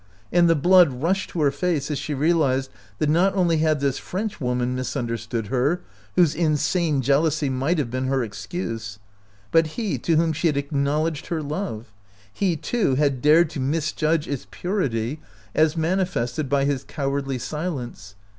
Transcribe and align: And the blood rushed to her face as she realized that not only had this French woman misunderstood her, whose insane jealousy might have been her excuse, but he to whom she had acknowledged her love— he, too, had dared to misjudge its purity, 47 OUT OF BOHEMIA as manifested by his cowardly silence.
And 0.31 0.49
the 0.49 0.55
blood 0.55 1.03
rushed 1.03 1.29
to 1.29 1.41
her 1.41 1.51
face 1.51 1.91
as 1.91 1.99
she 1.99 2.15
realized 2.15 2.71
that 2.97 3.07
not 3.07 3.35
only 3.35 3.57
had 3.57 3.81
this 3.81 3.99
French 3.99 4.41
woman 4.41 4.73
misunderstood 4.73 5.45
her, 5.49 5.81
whose 6.15 6.33
insane 6.33 7.03
jealousy 7.03 7.49
might 7.51 7.77
have 7.77 7.91
been 7.91 8.07
her 8.07 8.23
excuse, 8.23 8.97
but 9.51 9.67
he 9.77 9.99
to 9.99 10.15
whom 10.15 10.33
she 10.33 10.47
had 10.47 10.57
acknowledged 10.57 11.27
her 11.27 11.43
love— 11.43 11.93
he, 12.33 12.55
too, 12.57 12.95
had 12.95 13.21
dared 13.21 13.51
to 13.51 13.59
misjudge 13.59 14.27
its 14.27 14.47
purity, 14.49 15.19
47 15.19 15.19
OUT 15.19 15.21
OF 15.21 15.51
BOHEMIA 15.61 15.65
as 15.67 15.77
manifested 15.77 16.49
by 16.49 16.65
his 16.65 16.83
cowardly 16.83 17.37
silence. 17.37 18.15